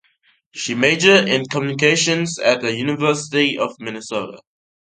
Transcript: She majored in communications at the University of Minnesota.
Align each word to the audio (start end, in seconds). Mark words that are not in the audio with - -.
She 0.51 0.73
majored 0.73 1.29
in 1.29 1.45
communications 1.47 2.39
at 2.39 2.61
the 2.61 2.71
University 2.73 3.59
of 3.59 3.79
Minnesota. 3.79 4.39